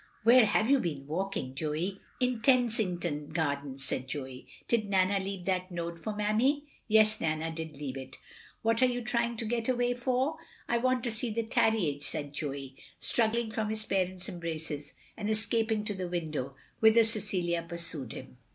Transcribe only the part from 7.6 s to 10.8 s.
leave it." "What are you trying to get away for?"" I